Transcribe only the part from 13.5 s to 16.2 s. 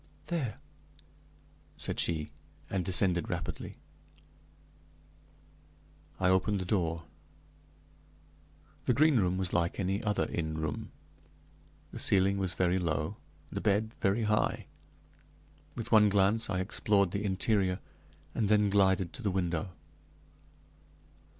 the bed very high. With one